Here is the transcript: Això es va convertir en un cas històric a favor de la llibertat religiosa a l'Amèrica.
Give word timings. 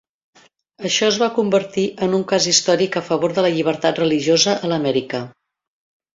Això 0.87 1.09
es 1.11 1.19
va 1.23 1.27
convertir 1.35 1.83
en 2.05 2.15
un 2.21 2.23
cas 2.31 2.47
històric 2.53 2.97
a 2.97 3.05
favor 3.11 3.37
de 3.37 3.45
la 3.49 3.53
llibertat 3.59 4.01
religiosa 4.05 4.57
a 4.59 4.73
l'Amèrica. 4.75 5.23